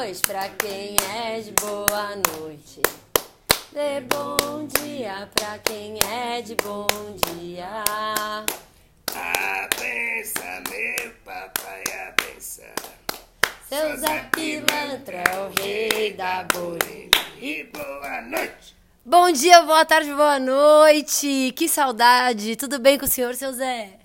noite 0.00 0.22
pra 0.22 0.48
quem 0.48 0.96
é 1.14 1.40
de 1.40 1.52
boa 1.52 2.16
noite. 2.38 2.80
Dê 3.70 4.00
bom 4.00 4.66
dia 4.66 5.28
pra 5.34 5.58
quem 5.58 5.98
é 6.10 6.40
de 6.40 6.54
bom 6.54 6.86
dia. 7.36 7.84
Abença, 9.14 10.62
meu 10.70 11.12
papai, 11.22 11.84
abença. 12.08 12.64
Seu 13.68 13.98
Zé 13.98 14.26
Pilantra 14.32 15.18
é 15.18 15.38
o 15.38 15.50
rei 15.62 16.14
da 16.14 16.44
bolha. 16.44 17.10
E 17.38 17.64
boa 17.64 18.22
noite. 18.22 18.74
Bom 19.04 19.30
dia, 19.30 19.60
boa 19.60 19.84
tarde, 19.84 20.14
boa 20.14 20.38
noite. 20.38 21.52
Que 21.54 21.68
saudade. 21.68 22.56
Tudo 22.56 22.78
bem 22.78 22.98
com 22.98 23.04
o 23.04 23.08
senhor, 23.08 23.34
seu 23.34 23.52
Zé? 23.52 23.98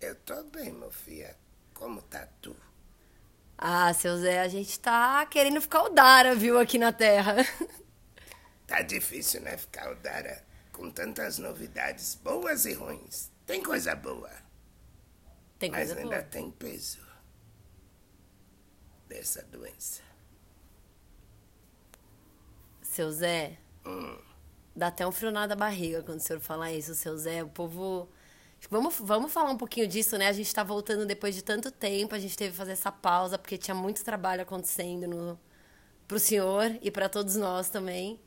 Eu 0.00 0.14
tô 0.14 0.42
bem, 0.44 0.72
meu 0.72 0.90
filho. 0.90 1.28
Como 1.74 2.00
tá 2.00 2.26
tu? 2.40 2.56
Ah, 3.62 3.92
seu 3.92 4.16
Zé, 4.18 4.40
a 4.40 4.48
gente 4.48 4.78
tá 4.80 5.24
querendo 5.26 5.60
ficar 5.60 5.82
o 5.84 5.90
Dara, 5.90 6.34
viu, 6.34 6.58
aqui 6.58 6.78
na 6.78 6.92
Terra. 6.92 7.36
Tá 8.66 8.80
difícil, 8.82 9.40
né, 9.42 9.56
ficar 9.58 9.90
o 9.92 9.96
Dara 9.96 10.42
com 10.72 10.90
tantas 10.90 11.38
novidades 11.38 12.14
boas 12.14 12.64
e 12.64 12.72
ruins. 12.72 13.30
Tem 13.46 13.62
coisa 13.62 13.94
boa, 13.94 14.30
Tem 15.58 15.70
mas 15.70 15.92
coisa 15.92 16.00
ainda 16.00 16.22
boa. 16.22 16.22
tem 16.22 16.50
peso 16.50 17.00
dessa 19.08 19.42
doença. 19.42 20.02
Seu 22.82 23.10
Zé, 23.10 23.58
Hum, 23.84 24.18
dá 24.74 24.88
até 24.88 25.06
um 25.06 25.12
frio 25.12 25.30
na 25.30 25.46
barriga 25.54 26.02
quando 26.02 26.18
o 26.18 26.22
senhor 26.22 26.40
fala 26.40 26.72
isso, 26.72 26.94
seu 26.94 27.16
Zé. 27.16 27.42
O 27.42 27.48
povo. 27.48 28.08
Vamos, 28.68 28.96
vamos 29.00 29.32
falar 29.32 29.50
um 29.50 29.56
pouquinho 29.56 29.88
disso, 29.88 30.16
né? 30.18 30.28
A 30.28 30.32
gente 30.32 30.54
tá 30.54 30.62
voltando 30.62 31.06
depois 31.06 31.34
de 31.34 31.42
tanto 31.42 31.70
tempo, 31.70 32.14
a 32.14 32.18
gente 32.18 32.36
teve 32.36 32.50
que 32.52 32.56
fazer 32.56 32.72
essa 32.72 32.92
pausa, 32.92 33.38
porque 33.38 33.56
tinha 33.58 33.74
muito 33.74 34.04
trabalho 34.04 34.42
acontecendo 34.42 35.08
no, 35.08 35.40
pro 36.06 36.18
senhor 36.20 36.78
e 36.82 36.90
para 36.90 37.08
todos 37.08 37.36
nós 37.36 37.68
também. 37.68 38.20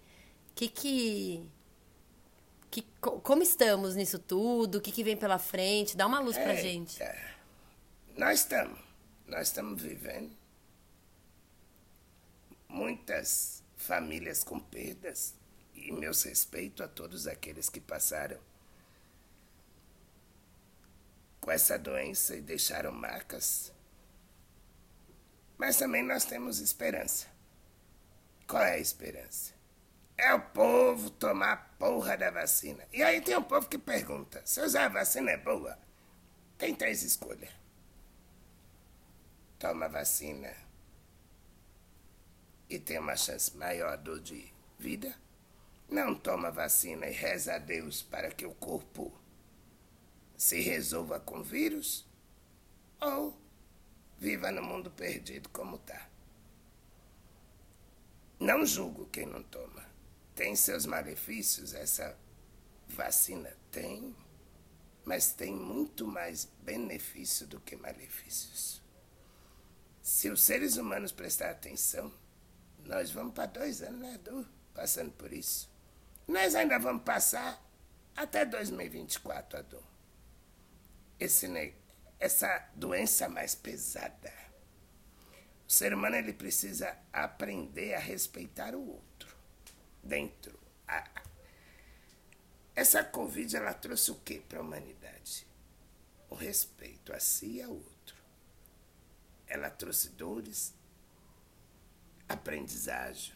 Que 0.55 0.67
que. 0.67 1.45
que 2.69 2.81
co- 2.99 3.19
como 3.21 3.41
estamos 3.41 3.95
nisso 3.95 4.19
tudo? 4.19 4.79
O 4.79 4.81
que, 4.81 4.91
que 4.91 5.03
vem 5.03 5.15
pela 5.15 5.39
frente? 5.39 5.95
Dá 5.95 6.05
uma 6.07 6.19
luz 6.19 6.35
pra 6.37 6.53
gente. 6.55 6.97
Nós 8.17 8.39
estamos, 8.41 8.79
nós 9.27 9.47
estamos 9.47 9.81
vivendo 9.81 10.31
muitas 12.67 13.63
famílias 13.77 14.43
com 14.43 14.59
perdas 14.59 15.33
e 15.75 15.91
meus 15.91 16.23
respeitos 16.23 16.81
a 16.81 16.87
todos 16.87 17.27
aqueles 17.27 17.69
que 17.69 17.79
passaram 17.79 18.37
com 21.41 21.42
essa 21.53 21.77
doença 21.77 22.35
e 22.35 22.41
deixaram 22.41 22.91
marcas. 22.91 23.71
Mas 25.57 25.77
também 25.77 26.03
nós 26.03 26.25
temos 26.25 26.59
esperança. 26.59 27.27
Qual 28.47 28.61
é 28.61 28.73
a 28.73 28.79
esperança? 28.79 29.53
É 30.17 30.33
o 30.33 30.41
povo 30.41 31.09
tomar 31.09 31.53
a 31.53 31.57
porra 31.57 32.17
da 32.17 32.29
vacina. 32.29 32.87
E 32.91 33.01
aí 33.01 33.21
tem 33.21 33.37
um 33.37 33.43
povo 33.43 33.67
que 33.67 33.77
pergunta: 33.77 34.41
se 34.45 34.61
usar 34.61 34.85
a 34.85 34.89
vacina 34.89 35.31
é 35.31 35.37
boa? 35.37 35.77
Tem 36.57 36.75
três 36.75 37.03
escolhas. 37.03 37.49
Toma 39.57 39.85
a 39.85 39.89
vacina 39.89 40.53
e 42.69 42.77
tem 42.77 42.99
uma 42.99 43.15
chance 43.15 43.55
maior 43.55 43.97
de 43.97 44.51
vida. 44.77 45.15
Não 45.89 46.15
toma 46.15 46.51
vacina 46.51 47.07
e 47.07 47.11
reza 47.11 47.55
a 47.55 47.57
Deus 47.59 48.01
para 48.01 48.31
que 48.31 48.45
o 48.45 48.53
corpo 48.55 49.13
se 50.43 50.59
resolva 50.59 51.21
com 51.21 51.41
vírus. 51.41 52.05
Ou 52.99 53.33
viva 54.17 54.51
no 54.51 54.61
mundo 54.61 54.91
perdido 54.91 55.47
como 55.47 55.77
tá. 55.77 56.09
Não 58.41 58.65
julgo 58.65 59.05
quem 59.05 59.25
não 59.25 59.41
toma. 59.41 59.85
Tem 60.35 60.53
seus 60.53 60.85
malefícios, 60.85 61.73
essa 61.73 62.17
vacina 62.89 63.55
tem, 63.71 64.13
mas 65.05 65.31
tem 65.31 65.53
muito 65.53 66.05
mais 66.05 66.43
benefício 66.61 67.47
do 67.47 67.61
que 67.61 67.77
malefícios. 67.77 68.81
Se 70.01 70.29
os 70.29 70.43
seres 70.43 70.75
humanos 70.75 71.13
prestar 71.13 71.51
atenção, 71.51 72.13
nós 72.79 73.11
vamos 73.11 73.33
para 73.33 73.45
dois 73.45 73.81
anos, 73.81 74.01
né, 74.01 74.15
Edu? 74.15 74.45
Passando 74.73 75.13
por 75.13 75.31
isso. 75.31 75.71
Nós 76.27 76.53
ainda 76.53 76.77
vamos 76.77 77.03
passar 77.03 77.65
até 78.13 78.45
2024, 78.45 79.59
Edu. 79.59 79.92
Esse, 81.19 81.47
ne- 81.47 81.73
essa 82.19 82.69
doença 82.75 83.27
mais 83.29 83.55
pesada. 83.55 84.31
O 85.67 85.71
ser 85.71 85.93
humano 85.93 86.15
ele 86.15 86.33
precisa 86.33 86.95
aprender 87.11 87.93
a 87.95 87.99
respeitar 87.99 88.75
o 88.75 88.81
outro. 88.87 89.35
Dentro. 90.03 90.59
A- 90.87 91.09
essa 92.75 93.03
Covid 93.03 93.55
ela 93.55 93.73
trouxe 93.73 94.11
o 94.11 94.15
que 94.15 94.39
para 94.39 94.59
a 94.59 94.61
humanidade? 94.61 95.45
O 96.29 96.35
respeito 96.35 97.13
a 97.13 97.19
si 97.19 97.57
e 97.57 97.61
ao 97.63 97.71
outro. 97.71 98.15
Ela 99.47 99.69
trouxe 99.69 100.09
dores, 100.09 100.73
aprendizagem, 102.27 103.33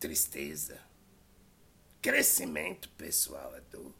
tristeza, 0.00 0.78
crescimento 2.02 2.88
pessoal, 2.90 3.54
a 3.54 3.60
dor. 3.60 3.92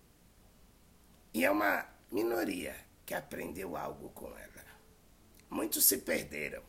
E 1.33 1.45
é 1.45 1.51
uma 1.51 1.87
minoria 2.11 2.77
que 3.05 3.15
aprendeu 3.15 3.77
algo 3.77 4.11
com 4.11 4.27
ela. 4.37 4.65
Muitos 5.51 5.85
se 5.85 5.99
perderam 5.99 6.63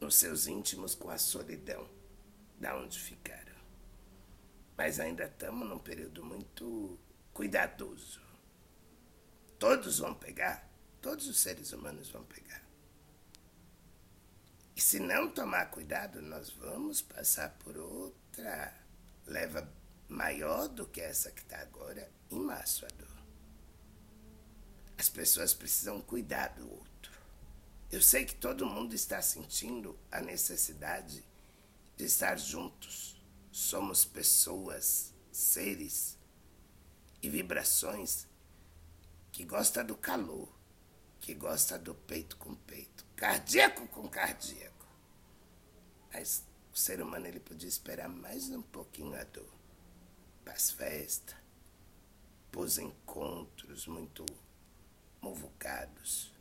nos 0.00 0.14
seus 0.14 0.46
íntimos 0.46 0.94
com 0.94 1.10
a 1.10 1.18
solidão 1.18 1.88
da 2.58 2.76
onde 2.76 2.98
ficaram. 2.98 3.56
Mas 4.76 5.00
ainda 5.00 5.24
estamos 5.24 5.68
num 5.68 5.78
período 5.78 6.24
muito 6.24 6.98
cuidadoso. 7.32 8.20
Todos 9.58 9.98
vão 9.98 10.14
pegar, 10.14 10.68
todos 11.00 11.26
os 11.26 11.40
seres 11.40 11.72
humanos 11.72 12.10
vão 12.10 12.24
pegar. 12.24 12.62
E 14.76 14.80
se 14.80 15.00
não 15.00 15.28
tomar 15.28 15.66
cuidado, 15.70 16.22
nós 16.22 16.50
vamos 16.50 17.02
passar 17.02 17.50
por 17.58 17.76
outra 17.76 18.72
leva 19.26 19.68
maior 20.08 20.68
do 20.68 20.86
que 20.86 21.00
essa 21.00 21.30
que 21.30 21.42
está 21.42 21.58
agora 21.60 22.08
em 22.30 22.38
março 22.38 22.86
a 22.86 22.88
dor. 22.88 23.17
As 24.98 25.08
pessoas 25.08 25.54
precisam 25.54 26.00
cuidar 26.00 26.48
do 26.48 26.68
outro. 26.68 27.12
Eu 27.90 28.02
sei 28.02 28.24
que 28.24 28.34
todo 28.34 28.66
mundo 28.66 28.94
está 28.94 29.22
sentindo 29.22 29.96
a 30.10 30.20
necessidade 30.20 31.24
de 31.96 32.04
estar 32.04 32.36
juntos. 32.36 33.22
Somos 33.52 34.04
pessoas, 34.04 35.14
seres 35.30 36.18
e 37.22 37.30
vibrações 37.30 38.26
que 39.30 39.44
gosta 39.44 39.84
do 39.84 39.96
calor, 39.96 40.52
que 41.20 41.32
gosta 41.32 41.78
do 41.78 41.94
peito 41.94 42.36
com 42.36 42.56
peito, 42.56 43.06
cardíaco 43.14 43.86
com 43.86 44.08
cardíaco. 44.08 44.86
Mas 46.12 46.42
o 46.74 46.76
ser 46.76 47.00
humano 47.00 47.28
ele 47.28 47.40
podia 47.40 47.68
esperar 47.68 48.08
mais 48.08 48.50
um 48.50 48.62
pouquinho 48.62 49.14
a 49.14 49.22
dor 49.22 49.52
para 50.44 50.54
as 50.54 50.70
festas, 50.70 51.36
para 52.50 52.60
os 52.60 52.78
encontros 52.78 53.86
muito 53.86 54.26
muvucados, 55.20 56.32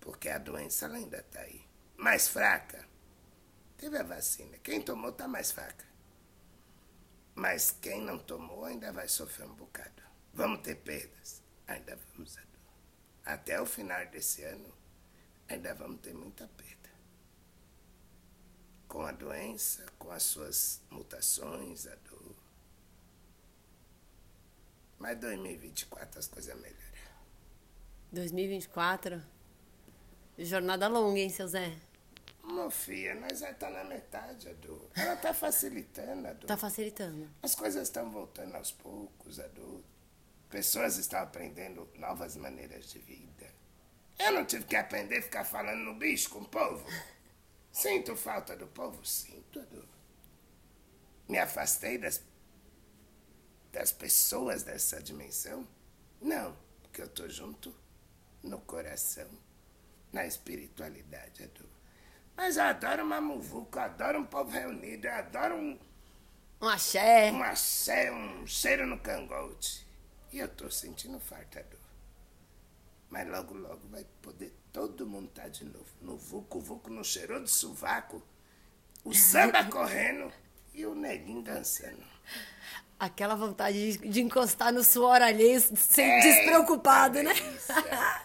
porque 0.00 0.28
a 0.28 0.38
doença 0.38 0.86
ela 0.86 0.96
ainda 0.96 1.18
está 1.18 1.40
aí. 1.40 1.64
Mais 1.96 2.28
fraca, 2.28 2.86
teve 3.76 3.96
a 3.98 4.02
vacina. 4.02 4.58
Quem 4.58 4.82
tomou 4.82 5.10
está 5.10 5.26
mais 5.28 5.52
fraca. 5.52 5.84
Mas 7.34 7.70
quem 7.70 8.00
não 8.02 8.18
tomou 8.18 8.64
ainda 8.64 8.92
vai 8.92 9.08
sofrer 9.08 9.46
um 9.46 9.54
bocado. 9.54 10.02
Vamos 10.32 10.60
ter 10.60 10.76
perdas? 10.76 11.42
Ainda 11.66 11.96
vamos. 11.96 12.36
Até 13.24 13.60
o 13.60 13.66
final 13.66 14.06
desse 14.06 14.42
ano, 14.44 14.72
ainda 15.48 15.74
vamos 15.74 16.00
ter 16.00 16.14
muita 16.14 16.46
perda. 16.48 16.90
Com 18.86 19.02
a 19.02 19.12
doença, 19.12 19.86
com 19.98 20.10
as 20.10 20.22
suas 20.22 20.80
mutações, 20.90 21.86
a 21.86 21.94
dor. 21.96 22.36
Mas 24.98 25.18
2024 25.18 26.18
as 26.18 26.28
coisas 26.28 26.54
melhoram. 26.60 26.93
2024. 28.14 29.20
Jornada 30.38 30.88
longa, 30.88 31.18
hein, 31.18 31.28
seu 31.28 31.46
Zé? 31.46 31.76
Meu 32.44 32.70
filho, 32.70 33.20
nós 33.20 33.40
já 33.40 33.52
tá 33.54 33.70
na 33.70 33.84
metade, 33.84 34.48
Adu. 34.48 34.90
Ela 34.94 35.16
tá 35.16 35.34
facilitando, 35.34 36.28
Adu. 36.28 36.46
Tá 36.46 36.56
facilitando. 36.56 37.28
As 37.42 37.54
coisas 37.54 37.82
estão 37.82 38.10
voltando 38.10 38.54
aos 38.54 38.70
poucos, 38.70 39.40
Adu. 39.40 39.84
Pessoas 40.48 40.96
estão 40.96 41.20
aprendendo 41.20 41.88
novas 41.96 42.36
maneiras 42.36 42.86
de 42.90 42.98
vida. 43.00 43.52
Eu 44.18 44.32
não 44.32 44.44
tive 44.44 44.64
que 44.64 44.76
aprender 44.76 45.18
a 45.18 45.22
ficar 45.22 45.44
falando 45.44 45.80
no 45.80 45.94
bicho 45.94 46.30
com 46.30 46.40
o 46.40 46.48
povo. 46.48 46.86
Sinto 47.72 48.14
falta 48.14 48.56
do 48.56 48.66
povo? 48.68 49.04
Sinto, 49.04 49.58
Adu. 49.58 49.88
Me 51.28 51.38
afastei 51.38 51.98
das, 51.98 52.22
das 53.72 53.90
pessoas 53.90 54.62
dessa 54.62 55.02
dimensão? 55.02 55.66
Não, 56.20 56.56
porque 56.82 57.02
eu 57.02 57.08
tô 57.08 57.28
junto 57.28 57.74
no 58.44 58.60
coração, 58.60 59.28
na 60.12 60.26
espiritualidade, 60.26 61.42
Adu. 61.42 61.68
Mas 62.36 62.56
eu 62.56 62.64
adoro 62.64 63.04
uma 63.04 63.20
muvuca, 63.20 63.80
eu 63.80 63.84
adoro 63.84 64.18
um 64.20 64.24
povo 64.24 64.50
reunido, 64.50 65.06
eu 65.06 65.14
adoro 65.14 65.54
um, 65.56 65.78
Um 66.60 66.68
axé. 66.68 67.30
um 67.32 67.42
axé, 67.42 68.12
um 68.12 68.46
cheiro 68.46 68.86
no 68.86 68.98
cangote. 68.98 69.86
E 70.32 70.38
eu 70.38 70.48
tô 70.48 70.68
sentindo 70.70 71.18
farta 71.20 71.62
dor. 71.62 71.78
Mas 73.08 73.28
logo, 73.28 73.54
logo 73.54 73.86
vai 73.88 74.04
poder 74.20 74.52
todo 74.72 75.06
mundo 75.06 75.28
estar 75.28 75.48
de 75.48 75.64
novo. 75.64 75.86
No 76.00 76.16
vucu, 76.16 76.58
vucu, 76.58 76.90
no 76.90 77.04
cheiro 77.04 77.42
de 77.42 77.50
sovaco, 77.50 78.20
o 79.04 79.14
samba 79.14 79.64
correndo 79.70 80.32
e 80.72 80.84
o 80.84 80.94
neguinho 80.94 81.42
dançando. 81.42 82.02
Aquela 82.98 83.36
vontade 83.36 83.98
de, 83.98 84.20
encostar 84.20 84.72
no 84.72 84.82
suor 84.82 85.22
alheio, 85.22 85.60
sem 85.60 86.10
Eita 86.10 86.26
despreocupado, 86.26 87.22
né? 87.22 87.32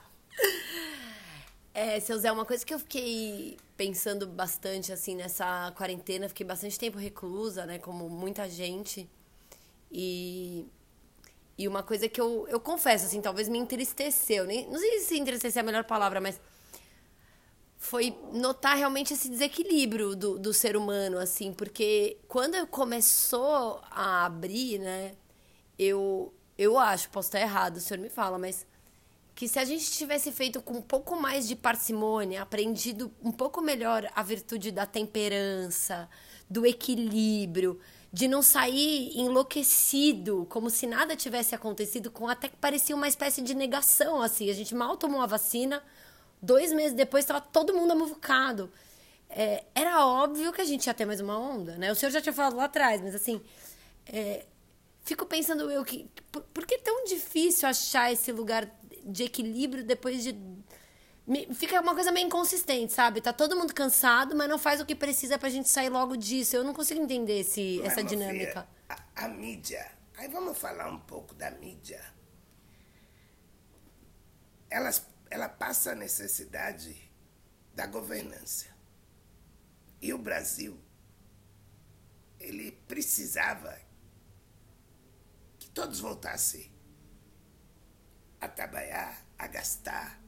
É, 1.81 1.97
seu 2.01 2.17
Zé, 2.19 2.29
uma 2.29 2.43
coisa 2.43 2.65
que 2.65 2.73
eu 2.73 2.79
fiquei 2.79 3.57
pensando 3.77 4.27
bastante, 4.27 4.91
assim, 4.91 5.15
nessa 5.15 5.71
quarentena, 5.77 6.27
fiquei 6.27 6.45
bastante 6.45 6.77
tempo 6.77 6.97
reclusa, 6.97 7.65
né, 7.65 7.79
como 7.79 8.09
muita 8.09 8.49
gente. 8.49 9.09
E, 9.89 10.67
e 11.57 11.69
uma 11.69 11.81
coisa 11.81 12.09
que 12.09 12.19
eu, 12.19 12.45
eu 12.49 12.59
confesso, 12.59 13.05
assim, 13.05 13.21
talvez 13.21 13.47
me 13.47 13.57
entristeceu, 13.57 14.43
nem, 14.43 14.69
não 14.69 14.77
sei 14.77 14.99
se 14.99 15.17
entristecer 15.17 15.61
é 15.61 15.63
a 15.63 15.65
melhor 15.65 15.85
palavra, 15.85 16.19
mas 16.19 16.41
foi 17.77 18.13
notar 18.33 18.75
realmente 18.75 19.13
esse 19.13 19.29
desequilíbrio 19.29 20.17
do, 20.17 20.37
do 20.37 20.53
ser 20.53 20.75
humano, 20.75 21.17
assim, 21.17 21.53
porque 21.53 22.17
quando 22.27 22.67
começou 22.67 23.79
a 23.89 24.25
abrir, 24.25 24.79
né, 24.79 25.13
eu, 25.77 26.33
eu 26.57 26.77
acho, 26.77 27.09
posso 27.09 27.29
estar 27.29 27.39
errado, 27.39 27.77
o 27.77 27.79
senhor 27.79 28.01
me 28.01 28.09
fala, 28.09 28.37
mas 28.37 28.67
que 29.39 29.47
se 29.47 29.57
a 29.57 29.63
gente 29.63 29.89
tivesse 29.91 30.33
feito 30.33 30.61
com 30.61 30.73
um 30.73 30.81
pouco 30.81 31.15
mais 31.15 31.47
de 31.47 31.55
parcimônia, 31.55 32.41
aprendido 32.41 33.09
um 33.23 33.31
pouco 33.31 33.61
melhor 33.61 34.05
a 34.13 34.21
virtude 34.21 34.69
da 34.69 34.85
temperança, 34.85 36.09
do 36.49 36.65
equilíbrio, 36.65 37.79
de 38.11 38.27
não 38.27 38.41
sair 38.41 39.17
enlouquecido, 39.17 40.45
como 40.49 40.69
se 40.69 40.85
nada 40.85 41.15
tivesse 41.15 41.55
acontecido, 41.55 42.11
com 42.11 42.27
até 42.27 42.49
que 42.49 42.57
parecia 42.57 42.93
uma 42.93 43.07
espécie 43.07 43.41
de 43.41 43.55
negação, 43.55 44.21
assim. 44.21 44.49
A 44.49 44.53
gente 44.53 44.75
mal 44.75 44.97
tomou 44.97 45.21
a 45.21 45.25
vacina, 45.25 45.81
dois 46.41 46.73
meses 46.73 46.91
depois 46.91 47.23
estava 47.23 47.39
todo 47.39 47.73
mundo 47.73 47.93
amuvucado. 47.93 48.69
É, 49.29 49.63
era 49.73 50.05
óbvio 50.05 50.51
que 50.51 50.59
a 50.59 50.65
gente 50.65 50.85
ia 50.85 50.93
ter 50.93 51.05
mais 51.05 51.21
uma 51.21 51.39
onda, 51.39 51.77
né? 51.77 51.89
O 51.93 51.95
senhor 51.95 52.11
já 52.11 52.19
tinha 52.19 52.33
falado 52.33 52.57
lá 52.57 52.65
atrás, 52.65 53.01
mas 53.01 53.15
assim, 53.15 53.39
é, 54.05 54.45
fico 55.05 55.25
pensando 55.25 55.71
eu 55.71 55.85
que 55.85 56.09
por, 56.29 56.41
por 56.41 56.65
que 56.65 56.75
é 56.75 56.79
tão 56.79 57.05
difícil 57.05 57.69
achar 57.69 58.11
esse 58.11 58.33
lugar 58.33 58.69
de 59.05 59.23
equilíbrio 59.23 59.83
depois 59.83 60.23
de 60.23 60.33
me- 61.27 61.53
fica 61.53 61.79
uma 61.81 61.93
coisa 61.93 62.11
meio 62.11 62.25
inconsistente, 62.27 62.91
sabe? 62.93 63.21
Tá 63.21 63.31
todo 63.33 63.55
mundo 63.55 63.73
cansado, 63.73 64.35
mas 64.35 64.49
não 64.49 64.57
faz 64.57 64.81
o 64.81 64.85
que 64.85 64.95
precisa 64.95 65.37
pra 65.37 65.49
gente 65.49 65.69
sair 65.69 65.89
logo 65.89 66.15
disso. 66.17 66.55
Eu 66.55 66.63
não 66.63 66.73
consigo 66.73 67.01
entender 67.01 67.39
esse, 67.41 67.81
essa 67.83 68.03
dinâmica. 68.03 68.67
a, 68.87 69.25
a 69.25 69.27
mídia. 69.27 69.89
Aí 70.17 70.27
vamos 70.27 70.57
falar 70.57 70.89
um 70.91 70.99
pouco 70.99 71.33
da 71.35 71.49
mídia. 71.51 72.03
Elas, 74.69 75.05
ela 75.29 75.47
passa 75.49 75.91
a 75.91 75.95
necessidade 75.95 77.09
da 77.73 77.87
governança. 77.87 78.67
E 80.01 80.13
o 80.13 80.17
Brasil, 80.17 80.79
ele 82.39 82.71
precisava 82.87 83.77
que 85.57 85.69
todos 85.69 85.99
voltassem 85.99 86.71
a 88.39 88.47
trabalhar, 88.47 89.25
a 89.37 89.47
gastar, 89.47 90.19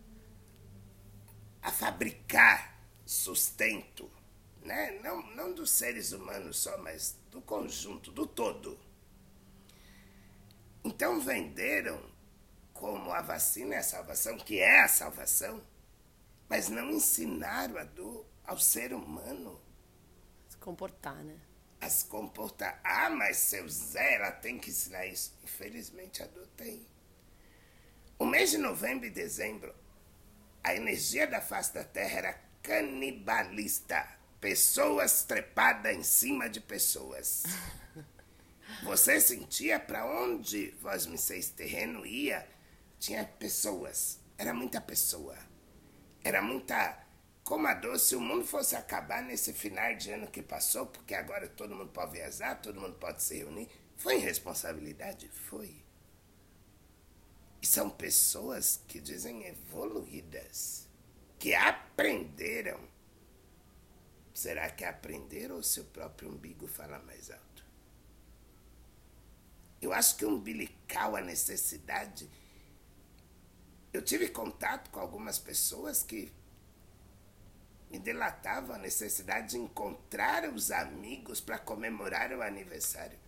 a 1.61 1.71
fabricar 1.71 2.79
sustento, 3.05 4.09
né? 4.61 4.99
não, 5.03 5.21
não 5.35 5.53
dos 5.53 5.71
seres 5.71 6.11
humanos 6.11 6.57
só, 6.57 6.77
mas 6.79 7.17
do 7.29 7.41
conjunto, 7.41 8.11
do 8.11 8.25
todo. 8.25 8.79
Então 10.83 11.19
venderam 11.19 12.01
como 12.73 13.11
a 13.11 13.21
vacina 13.21 13.75
é 13.75 13.77
a 13.77 13.83
salvação, 13.83 14.37
que 14.37 14.59
é 14.59 14.81
a 14.81 14.87
salvação, 14.87 15.63
mas 16.49 16.69
não 16.69 16.89
ensinaram 16.89 17.77
a 17.77 17.83
dor 17.83 18.25
ao 18.43 18.57
ser 18.57 18.93
humano 18.93 19.61
Se 20.49 20.57
comportar, 20.57 21.23
né? 21.23 21.39
a 21.81 21.89
se 21.89 22.05
comportar. 22.05 22.79
Ah, 22.83 23.09
mas 23.09 23.37
seu 23.37 23.67
Zé, 23.67 24.15
ela 24.15 24.31
tem 24.31 24.59
que 24.59 24.69
ensinar 24.69 25.05
isso. 25.07 25.33
Infelizmente 25.43 26.21
a 26.21 26.27
dor 26.27 26.47
tem. 26.55 26.87
O 28.21 28.25
mês 28.27 28.51
de 28.51 28.59
novembro 28.59 29.07
e 29.07 29.09
dezembro, 29.09 29.73
a 30.63 30.75
energia 30.75 31.25
da 31.25 31.41
face 31.41 31.73
da 31.73 31.83
Terra 31.83 32.19
era 32.19 32.41
canibalista. 32.61 34.07
Pessoas 34.39 35.23
trepadas 35.23 35.97
em 35.97 36.03
cima 36.03 36.47
de 36.47 36.61
pessoas. 36.61 37.41
Você 38.83 39.19
sentia 39.19 39.79
para 39.79 40.05
onde 40.05 40.69
vós 40.83 41.07
me 41.07 41.17
seis 41.17 41.49
terreno 41.49 42.05
ia, 42.05 42.47
tinha 42.99 43.25
pessoas. 43.25 44.19
Era 44.37 44.53
muita 44.53 44.79
pessoa. 44.79 45.35
Era 46.23 46.43
muita. 46.43 47.03
Como 47.43 47.65
a 47.65 47.73
dor, 47.73 47.97
se 47.97 48.15
o 48.15 48.21
mundo 48.21 48.45
fosse 48.45 48.75
acabar 48.75 49.23
nesse 49.23 49.51
final 49.51 49.95
de 49.95 50.11
ano 50.11 50.27
que 50.27 50.43
passou, 50.43 50.85
porque 50.85 51.15
agora 51.15 51.47
todo 51.47 51.75
mundo 51.75 51.91
pode 51.91 52.11
viajar, 52.11 52.61
todo 52.61 52.79
mundo 52.79 52.99
pode 52.99 53.23
se 53.23 53.39
reunir. 53.39 53.67
Foi 53.97 54.17
irresponsabilidade? 54.17 55.27
Foi. 55.27 55.80
E 57.61 57.67
são 57.67 57.89
pessoas 57.89 58.81
que 58.87 58.99
dizem 58.99 59.45
evoluídas, 59.45 60.87
que 61.37 61.53
aprenderam. 61.53 62.79
Será 64.33 64.69
que 64.71 64.83
aprenderam 64.83 65.57
ou 65.57 65.63
seu 65.63 65.83
próprio 65.85 66.29
umbigo 66.29 66.67
fala 66.67 66.97
mais 66.99 67.29
alto? 67.29 67.65
Eu 69.79 69.93
acho 69.93 70.15
que 70.15 70.25
umbilical, 70.25 71.15
a 71.15 71.21
necessidade. 71.21 72.29
Eu 73.93 74.01
tive 74.01 74.29
contato 74.29 74.89
com 74.89 74.99
algumas 74.99 75.37
pessoas 75.37 76.01
que 76.01 76.31
me 77.91 77.99
delatavam 77.99 78.75
a 78.75 78.79
necessidade 78.79 79.49
de 79.49 79.57
encontrar 79.57 80.47
os 80.49 80.71
amigos 80.71 81.41
para 81.41 81.59
comemorar 81.59 82.31
o 82.31 82.41
aniversário. 82.41 83.19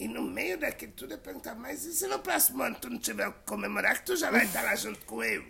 E 0.00 0.08
no 0.08 0.22
meio 0.22 0.58
daquilo 0.58 0.92
tudo 0.92 1.12
eu 1.12 1.18
perguntava, 1.18 1.60
mas 1.60 1.84
e 1.84 1.92
se 1.92 2.06
no 2.06 2.20
próximo 2.20 2.62
ano 2.62 2.74
tu 2.80 2.88
não 2.88 2.98
tiver 2.98 3.28
o 3.28 3.34
que 3.34 3.44
comemorar, 3.44 3.98
que 3.98 4.06
tu 4.06 4.16
já 4.16 4.30
vai 4.30 4.46
estar 4.46 4.62
lá 4.62 4.74
junto 4.74 5.04
com 5.04 5.22
eu? 5.22 5.46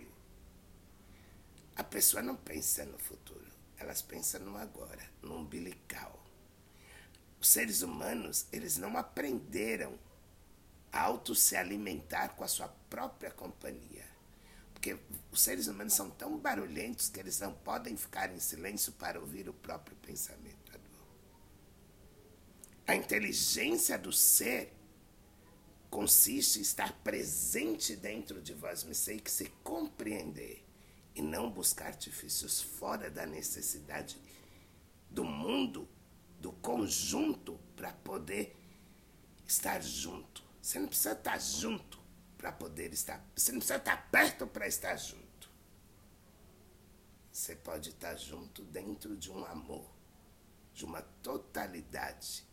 A 1.77 1.85
pessoa 1.85 2.21
não 2.21 2.35
pensa 2.35 2.83
no 2.83 2.99
futuro, 2.99 3.47
elas 3.77 4.01
pensam 4.01 4.41
no 4.41 4.57
agora, 4.57 5.09
no 5.21 5.37
umbilical. 5.37 6.21
Os 7.39 7.47
seres 7.47 7.81
humanos, 7.81 8.45
eles 8.51 8.77
não 8.77 8.97
aprenderam 8.97 9.97
a 10.91 10.99
auto 10.99 11.33
se 11.33 11.55
alimentar 11.55 12.35
com 12.35 12.43
a 12.43 12.47
sua 12.49 12.67
própria 12.89 13.31
companhia. 13.31 14.05
Porque 14.73 14.97
os 15.31 15.41
seres 15.41 15.67
humanos 15.67 15.93
são 15.93 16.09
tão 16.09 16.37
barulhentos 16.37 17.07
que 17.07 17.21
eles 17.21 17.39
não 17.39 17.53
podem 17.53 17.95
ficar 17.95 18.29
em 18.29 18.39
silêncio 18.39 18.91
para 18.91 19.17
ouvir 19.17 19.47
o 19.47 19.53
próprio 19.53 19.95
pensamento. 19.95 20.60
A 22.87 22.95
inteligência 22.95 23.97
do 23.97 24.11
ser 24.11 24.73
consiste 25.89 26.59
em 26.59 26.61
estar 26.61 26.93
presente 27.03 27.95
dentro 27.95 28.41
de 28.41 28.53
vós, 28.53 28.83
me 28.83 28.95
sei 28.95 29.19
que 29.19 29.29
se 29.29 29.49
compreender 29.63 30.65
e 31.13 31.21
não 31.21 31.51
buscar 31.51 31.87
artifícios 31.87 32.61
fora 32.61 33.09
da 33.09 33.25
necessidade 33.25 34.17
do 35.09 35.23
mundo, 35.23 35.87
do 36.39 36.53
conjunto, 36.53 37.59
para 37.75 37.91
poder 37.91 38.55
estar 39.45 39.81
junto. 39.81 40.41
Você 40.61 40.79
não 40.79 40.87
precisa 40.87 41.11
estar 41.11 41.39
junto 41.39 41.99
para 42.37 42.51
poder 42.51 42.93
estar. 42.93 43.23
Você 43.35 43.51
não 43.51 43.59
precisa 43.59 43.77
estar 43.77 44.09
perto 44.09 44.47
para 44.47 44.67
estar 44.67 44.95
junto. 44.95 45.49
Você 47.31 47.55
pode 47.55 47.89
estar 47.89 48.15
junto 48.15 48.63
dentro 48.63 49.17
de 49.17 49.31
um 49.31 49.43
amor, 49.45 49.89
de 50.73 50.85
uma 50.85 51.01
totalidade 51.01 52.45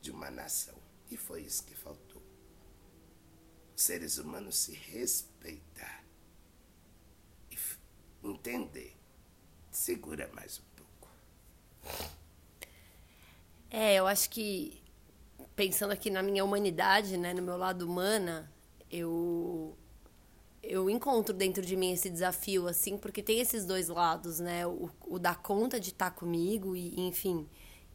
de 0.00 0.10
uma 0.10 0.30
nação. 0.30 0.74
E 1.10 1.16
foi 1.16 1.42
isso 1.42 1.64
que 1.64 1.74
faltou. 1.74 2.22
Seres 3.74 4.18
humanos 4.18 4.56
se 4.56 4.72
respeitar 4.72 6.04
e 7.50 7.56
entender. 8.22 8.96
Segura 9.70 10.28
mais 10.34 10.60
um 10.60 10.64
pouco. 10.76 11.08
É, 13.70 13.94
eu 13.94 14.06
acho 14.06 14.28
que 14.30 14.82
pensando 15.54 15.92
aqui 15.92 16.10
na 16.10 16.22
minha 16.22 16.44
humanidade, 16.44 17.16
né, 17.16 17.34
no 17.34 17.42
meu 17.42 17.56
lado 17.56 17.82
humana, 17.82 18.50
eu 18.90 19.76
eu 20.62 20.90
encontro 20.90 21.34
dentro 21.34 21.64
de 21.64 21.74
mim 21.76 21.92
esse 21.92 22.10
desafio 22.10 22.68
assim, 22.68 22.98
porque 22.98 23.22
tem 23.22 23.40
esses 23.40 23.64
dois 23.64 23.88
lados, 23.88 24.40
né, 24.40 24.66
o, 24.66 24.90
o 25.06 25.18
conta 25.42 25.80
de 25.80 25.88
estar 25.88 26.10
comigo 26.10 26.76
e, 26.76 27.00
enfim, 27.00 27.48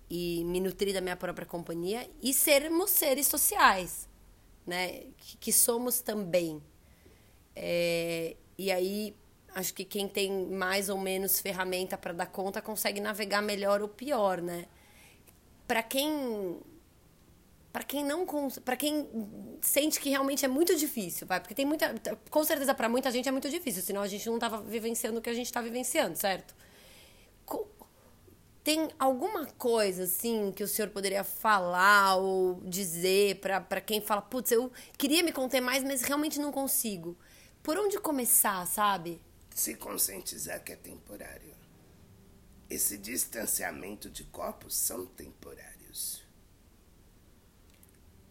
e 0.10 0.44
me 0.46 0.60
nutrir 0.60 0.94
da 0.94 1.02
minha 1.02 1.16
própria 1.16 1.46
companhia 1.46 2.10
e 2.22 2.34
sermos 2.34 2.92
seres 2.92 3.28
sociais, 3.28 4.08
né, 4.66 5.04
que, 5.18 5.38
que 5.38 5.52
somos 5.52 6.02
também. 6.02 6.62
É, 7.56 8.36
e 8.58 8.72
aí 8.72 9.16
acho 9.56 9.74
que 9.74 9.86
quem 9.86 10.08
tem 10.08 10.48
mais 10.48 10.90
ou 10.90 10.98
menos 10.98 11.40
ferramenta 11.40 11.98
para 11.98 12.14
dar 12.14 12.26
conta 12.28 12.62
consegue 12.62 13.00
navegar 13.00 13.42
melhor 13.42 13.82
ou 13.82 13.88
pior, 13.88 14.42
né? 14.42 14.66
Para 15.66 15.82
quem 15.82 16.60
para 17.72 17.84
quem 17.84 18.06
não 18.06 18.26
para 18.64 18.78
quem 18.78 19.08
sente 19.62 20.00
que 20.00 20.10
realmente 20.10 20.46
é 20.46 20.48
muito 20.48 20.76
difícil, 20.76 21.28
vai, 21.28 21.42
porque 21.42 21.54
tem 21.54 21.66
muita, 21.66 21.94
com 22.30 22.44
certeza 22.44 22.74
para 22.74 22.88
muita 22.88 23.12
gente 23.12 23.28
é 23.28 23.32
muito 23.32 23.50
difícil, 23.50 23.82
senão 23.82 24.02
a 24.02 24.08
gente 24.08 24.26
não 24.30 24.40
tava 24.40 24.62
vivenciando 24.62 25.20
o 25.20 25.22
que 25.22 25.30
a 25.30 25.34
gente 25.34 25.48
está 25.48 25.62
vivenciando, 25.62 26.18
certo? 26.18 26.56
Tem 28.66 28.90
alguma 28.98 29.46
coisa 29.46 30.06
assim 30.06 30.52
que 30.52 30.64
o 30.64 30.68
senhor 30.68 30.90
poderia 30.90 31.24
falar 31.24 32.16
ou 32.16 32.60
dizer 32.62 33.40
para 33.40 33.80
quem 33.80 34.02
fala, 34.02 34.24
putz, 34.24 34.52
eu 34.52 34.72
queria 34.98 35.22
me 35.22 35.32
conter 35.32 35.62
mais, 35.62 35.84
mas 35.84 36.02
realmente 36.02 36.40
não 36.40 36.52
consigo. 36.52 37.16
Por 37.62 37.78
onde 37.78 38.00
começar, 38.00 38.66
sabe? 38.66 39.22
Se 39.54 39.76
conscientizar 39.76 40.64
que 40.64 40.72
é 40.72 40.76
temporário. 40.76 41.54
Esse 42.68 42.98
distanciamento 42.98 44.10
de 44.10 44.24
corpos 44.24 44.76
são 44.76 45.06
temporários. 45.06 46.24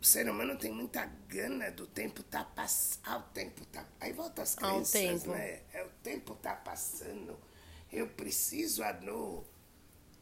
O 0.03 0.05
ser 0.05 0.29
humano 0.29 0.59
tem 0.59 0.73
muita 0.73 1.07
gana 1.29 1.71
do 1.71 1.87
tempo 1.87 2.25
tá 2.25 2.43
passando. 2.43 3.01
Ah, 3.05 3.19
o 3.19 3.23
tempo 3.33 3.65
tá. 3.67 3.87
Aí 4.01 4.13
volta 4.13 4.43
as 4.43 4.57
crenças, 4.57 5.27
né? 5.27 5.61
É 5.73 5.85
o 5.85 5.91
tempo 6.03 6.35
tá 6.35 6.57
passando. 6.57 7.39
Eu 7.93 8.09
preciso 8.09 8.83
a 8.83 8.91
dor 8.91 9.54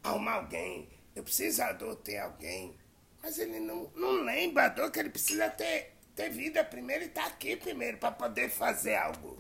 arrumar 0.02 0.35
alguém. 0.35 0.88
Eu 1.14 1.23
preciso 1.23 1.62
a 1.62 1.73
dor 1.73 1.97
ter 1.97 2.18
alguém. 2.18 2.76
Mas 3.23 3.38
ele 3.38 3.61
não, 3.61 3.90
não 3.94 4.23
lembra 4.23 4.64
a 4.64 4.68
dor 4.68 4.90
que 4.90 4.99
ele 4.99 5.11
precisa 5.11 5.49
ter, 5.49 5.97
ter 6.14 6.30
vida 6.30 6.64
primeiro 6.64 7.04
e 7.04 7.06
estar 7.06 7.23
tá 7.23 7.28
aqui 7.28 7.56
primeiro 7.56 7.99
para 7.99 8.11
poder 8.11 8.50
fazer 8.50 8.97
algo. 8.97 9.37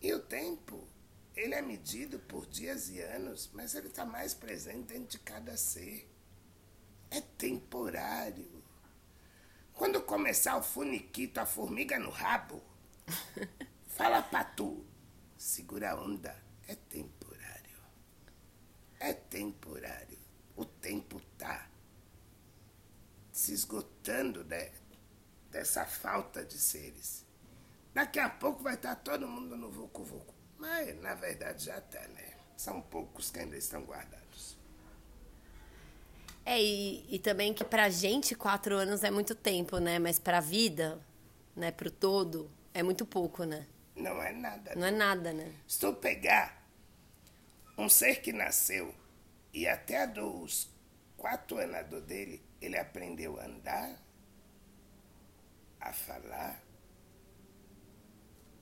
E 0.00 0.12
o 0.12 0.20
tempo, 0.20 0.86
ele 1.34 1.54
é 1.54 1.62
medido 1.62 2.18
por 2.20 2.46
dias 2.46 2.88
e 2.90 3.00
anos, 3.00 3.50
mas 3.52 3.74
ele 3.74 3.88
está 3.88 4.04
mais 4.04 4.34
presente 4.34 4.92
dentro 4.92 5.08
de 5.08 5.18
cada 5.18 5.56
ser. 5.56 6.08
É 7.10 7.20
temporário. 7.20 8.62
Quando 9.74 10.02
começar 10.02 10.56
o 10.56 10.62
funiquito, 10.62 11.40
a 11.40 11.46
formiga 11.46 11.98
no 11.98 12.10
rabo, 12.10 12.62
fala 13.88 14.22
pra 14.22 14.44
tu, 14.44 14.84
segura 15.36 15.90
a 15.90 16.00
onda, 16.00 16.36
é 16.68 16.74
tempo 16.74 17.21
é 19.02 19.12
temporário. 19.12 20.18
O 20.56 20.64
tempo 20.64 21.20
tá 21.36 21.68
se 23.32 23.52
esgotando 23.52 24.44
de, 24.44 24.70
dessa 25.50 25.84
falta 25.84 26.44
de 26.44 26.56
seres. 26.56 27.26
Daqui 27.92 28.20
a 28.20 28.30
pouco 28.30 28.62
vai 28.62 28.74
estar 28.74 28.94
tá 28.94 29.02
todo 29.12 29.26
mundo 29.26 29.56
no 29.56 29.70
Vucu 29.70 30.04
Vucu. 30.04 30.34
Mas, 30.58 31.00
na 31.00 31.14
verdade, 31.14 31.64
já 31.64 31.78
está, 31.78 32.06
né? 32.08 32.34
São 32.56 32.80
poucos 32.80 33.30
que 33.30 33.40
ainda 33.40 33.56
estão 33.56 33.82
guardados. 33.82 34.56
É, 36.44 36.62
e, 36.62 37.04
e 37.12 37.18
também 37.18 37.52
que 37.52 37.64
pra 37.64 37.88
gente 37.88 38.34
quatro 38.36 38.76
anos 38.76 39.02
é 39.02 39.10
muito 39.10 39.34
tempo, 39.34 39.78
né? 39.78 39.98
Mas 39.98 40.18
pra 40.18 40.38
vida, 40.38 41.00
né, 41.56 41.72
pro 41.72 41.90
todo, 41.90 42.48
é 42.72 42.82
muito 42.82 43.04
pouco, 43.04 43.44
né? 43.44 43.66
Não 43.96 44.22
é 44.22 44.32
nada. 44.32 44.74
Não, 44.76 44.86
é 44.86 44.90
nada, 44.90 45.32
né? 45.32 45.52
Se 45.66 45.80
tu 45.80 45.92
pegar 45.92 46.61
um 47.82 47.88
ser 47.88 48.20
que 48.20 48.32
nasceu 48.32 48.94
e 49.52 49.66
até 49.66 50.06
dos 50.06 50.70
quatro 51.16 51.58
anos 51.58 52.02
dele, 52.04 52.42
ele 52.60 52.78
aprendeu 52.78 53.38
a 53.38 53.44
andar, 53.44 54.00
a 55.80 55.92
falar, 55.92 56.62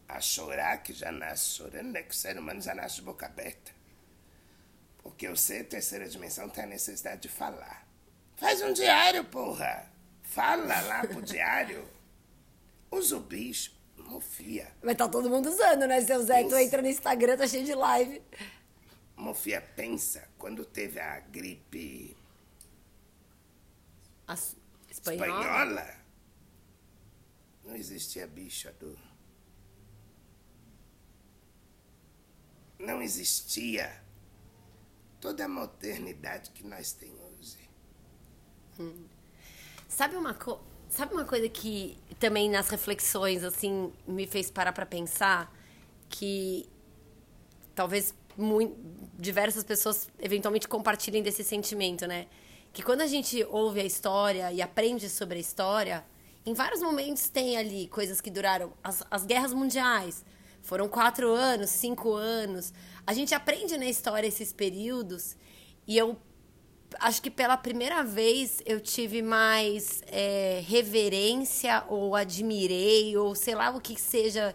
a 0.08 0.20
chorar, 0.20 0.82
que 0.82 0.92
já 0.92 1.12
nasce 1.12 1.50
chorando, 1.50 1.92
né? 1.92 2.02
Que 2.02 2.10
o 2.10 2.14
ser 2.14 2.36
humano 2.38 2.60
já 2.60 2.74
nasce 2.74 2.96
de 2.96 3.02
boca 3.02 3.26
aberta. 3.26 3.72
Porque 4.98 5.28
o 5.28 5.36
ser 5.36 5.68
terceira 5.68 6.08
dimensão 6.08 6.48
tem 6.48 6.64
a 6.64 6.66
necessidade 6.66 7.22
de 7.22 7.28
falar. 7.28 7.86
Faz 8.36 8.60
um 8.62 8.72
diário, 8.72 9.24
porra! 9.24 9.90
Fala 10.22 10.80
lá 10.82 11.00
pro 11.06 11.22
diário. 11.22 11.88
Usa 12.90 13.16
o 13.16 13.20
bicho, 13.20 13.72
mofia. 13.96 14.68
Mas 14.82 14.96
tá 14.96 15.08
todo 15.08 15.30
mundo 15.30 15.48
usando, 15.48 15.86
né, 15.86 16.00
seu 16.00 16.22
Zé? 16.22 16.42
Tu 16.42 16.56
entra 16.56 16.82
no 16.82 16.88
Instagram, 16.88 17.36
tá 17.36 17.46
cheio 17.46 17.64
de 17.64 17.74
live. 17.74 18.22
Mofia, 19.20 19.60
pensa, 19.60 20.28
quando 20.38 20.64
teve 20.64 20.98
a 20.98 21.20
gripe 21.20 22.16
a 24.26 24.34
espanhola. 24.34 25.40
espanhola, 25.40 25.96
não 27.64 27.76
existia 27.76 28.26
bicho 28.26 28.72
dor. 28.80 28.98
Não 32.78 33.02
existia 33.02 34.02
toda 35.20 35.44
a 35.44 35.48
modernidade 35.48 36.50
que 36.52 36.66
nós 36.66 36.92
temos 36.92 37.20
hoje. 37.20 37.70
Hum. 38.78 39.06
Sabe 39.86 40.16
uma 40.16 40.32
coisa? 40.32 40.60
Sabe 40.88 41.14
uma 41.14 41.24
coisa 41.24 41.48
que 41.48 41.96
também 42.18 42.50
nas 42.50 42.68
reflexões 42.68 43.44
assim 43.44 43.92
me 44.08 44.26
fez 44.26 44.50
parar 44.50 44.72
para 44.72 44.86
pensar 44.86 45.54
que 46.08 46.68
talvez 47.76 48.12
muito, 48.40 48.76
diversas 49.18 49.62
pessoas 49.62 50.08
eventualmente 50.18 50.66
compartilhem 50.66 51.22
desse 51.22 51.44
sentimento, 51.44 52.06
né? 52.06 52.26
Que 52.72 52.82
quando 52.82 53.02
a 53.02 53.06
gente 53.06 53.44
ouve 53.50 53.80
a 53.80 53.84
história 53.84 54.52
e 54.52 54.62
aprende 54.62 55.08
sobre 55.08 55.38
a 55.38 55.40
história, 55.40 56.04
em 56.46 56.54
vários 56.54 56.80
momentos 56.80 57.28
tem 57.28 57.56
ali 57.56 57.86
coisas 57.88 58.20
que 58.20 58.30
duraram. 58.30 58.72
As, 58.82 59.02
as 59.10 59.26
guerras 59.26 59.52
mundiais 59.52 60.24
foram 60.62 60.88
quatro 60.88 61.32
anos, 61.32 61.70
cinco 61.70 62.14
anos. 62.14 62.72
A 63.06 63.12
gente 63.12 63.34
aprende 63.34 63.76
na 63.76 63.86
história 63.86 64.26
esses 64.26 64.52
períodos 64.52 65.36
e 65.86 65.98
eu 65.98 66.16
acho 66.98 67.22
que 67.22 67.30
pela 67.30 67.56
primeira 67.56 68.02
vez 68.02 68.62
eu 68.66 68.80
tive 68.80 69.22
mais 69.22 70.02
é, 70.06 70.62
reverência 70.66 71.84
ou 71.88 72.16
admirei 72.16 73.16
ou 73.16 73.34
sei 73.34 73.54
lá 73.54 73.70
o 73.70 73.80
que 73.80 74.00
seja 74.00 74.54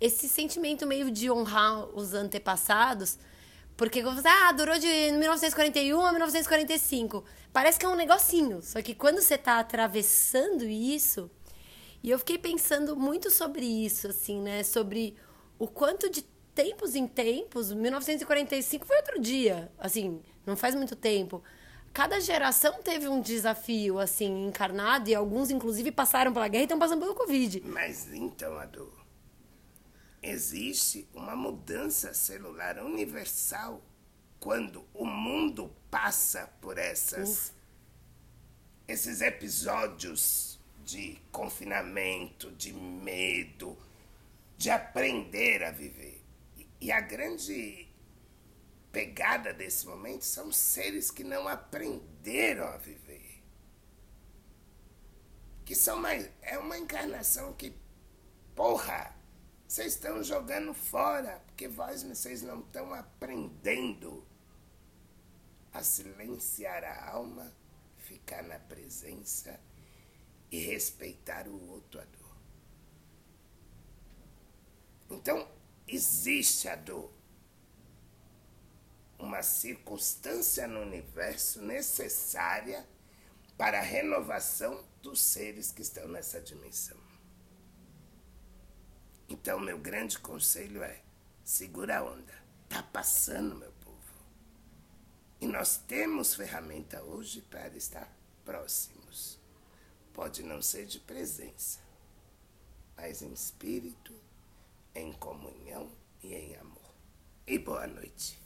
esse 0.00 0.28
sentimento 0.28 0.86
meio 0.86 1.10
de 1.10 1.30
honrar 1.30 1.84
os 1.94 2.14
antepassados, 2.14 3.18
porque 3.76 4.02
você 4.02 4.26
ah, 4.26 4.52
durou 4.52 4.78
de 4.78 4.86
1941 4.86 6.00
a 6.00 6.10
1945. 6.10 7.24
Parece 7.52 7.78
que 7.78 7.86
é 7.86 7.88
um 7.88 7.96
negocinho, 7.96 8.62
só 8.62 8.80
que 8.80 8.94
quando 8.94 9.20
você 9.20 9.34
está 9.34 9.58
atravessando 9.58 10.64
isso, 10.64 11.30
e 12.02 12.10
eu 12.10 12.18
fiquei 12.18 12.38
pensando 12.38 12.96
muito 12.96 13.30
sobre 13.30 13.64
isso, 13.64 14.08
assim, 14.08 14.40
né, 14.40 14.62
sobre 14.62 15.16
o 15.58 15.66
quanto 15.66 16.08
de 16.08 16.22
tempos 16.54 16.94
em 16.94 17.06
tempos, 17.06 17.72
1945 17.72 18.86
foi 18.86 18.96
outro 18.96 19.20
dia, 19.20 19.70
assim, 19.78 20.20
não 20.46 20.56
faz 20.56 20.74
muito 20.74 20.96
tempo. 20.96 21.42
Cada 21.92 22.20
geração 22.20 22.82
teve 22.82 23.08
um 23.08 23.20
desafio, 23.20 23.98
assim, 23.98 24.46
encarnado, 24.46 25.10
e 25.10 25.14
alguns, 25.14 25.50
inclusive, 25.50 25.90
passaram 25.90 26.32
pela 26.32 26.46
guerra 26.46 26.62
e 26.62 26.64
estão 26.64 26.78
passando 26.78 27.00
pelo 27.00 27.14
Covid. 27.14 27.62
Mas 27.66 28.12
então, 28.12 28.56
Adu, 28.58 28.99
existe 30.22 31.08
uma 31.14 31.34
mudança 31.34 32.12
celular 32.12 32.78
universal 32.78 33.82
quando 34.38 34.86
o 34.94 35.04
mundo 35.04 35.74
passa 35.90 36.46
por 36.60 36.78
essas 36.78 37.52
esses 38.86 39.20
episódios 39.20 40.58
de 40.84 41.16
confinamento, 41.30 42.50
de 42.52 42.72
medo, 42.72 43.78
de 44.58 44.68
aprender 44.68 45.62
a 45.62 45.70
viver. 45.70 46.20
E, 46.56 46.66
e 46.80 46.92
a 46.92 47.00
grande 47.00 47.88
pegada 48.90 49.54
desse 49.54 49.86
momento 49.86 50.24
são 50.24 50.50
seres 50.50 51.08
que 51.08 51.22
não 51.22 51.46
aprenderam 51.46 52.66
a 52.66 52.76
viver. 52.76 53.40
Que 55.64 55.76
são 55.76 56.00
mais. 56.00 56.28
É 56.42 56.58
uma 56.58 56.76
encarnação 56.76 57.52
que, 57.52 57.72
porra, 58.56 59.14
vocês 59.70 59.94
estão 59.94 60.20
jogando 60.20 60.74
fora, 60.74 61.40
porque 61.46 61.68
vós 61.68 62.02
vocês 62.02 62.42
não 62.42 62.58
estão 62.58 62.92
aprendendo 62.92 64.26
a 65.72 65.80
silenciar 65.80 66.82
a 66.82 67.08
alma, 67.08 67.54
ficar 67.96 68.42
na 68.42 68.58
presença 68.58 69.60
e 70.50 70.58
respeitar 70.58 71.46
o 71.46 71.70
outro 71.70 72.00
a 72.00 72.04
dor. 72.04 72.36
Então, 75.08 75.48
existe 75.86 76.68
a 76.68 76.74
dor. 76.74 77.08
Uma 79.20 79.40
circunstância 79.40 80.66
no 80.66 80.80
universo 80.80 81.62
necessária 81.62 82.84
para 83.56 83.78
a 83.78 83.82
renovação 83.82 84.84
dos 85.00 85.20
seres 85.20 85.70
que 85.70 85.82
estão 85.82 86.08
nessa 86.08 86.40
dimensão. 86.40 87.09
Então, 89.30 89.60
meu 89.60 89.78
grande 89.78 90.18
conselho 90.18 90.82
é: 90.82 91.00
segura 91.44 92.00
a 92.00 92.02
onda. 92.02 92.34
Tá 92.68 92.82
passando, 92.82 93.54
meu 93.54 93.70
povo. 93.80 93.96
E 95.40 95.46
nós 95.46 95.78
temos 95.78 96.34
ferramenta 96.34 97.00
hoje 97.02 97.40
para 97.42 97.68
estar 97.76 98.12
próximos. 98.44 99.38
Pode 100.12 100.42
não 100.42 100.60
ser 100.60 100.84
de 100.84 100.98
presença, 100.98 101.78
mas 102.96 103.22
em 103.22 103.32
espírito, 103.32 104.12
em 104.94 105.12
comunhão 105.12 105.90
e 106.22 106.34
em 106.34 106.56
amor. 106.56 106.92
E 107.46 107.56
boa 107.56 107.86
noite. 107.86 108.36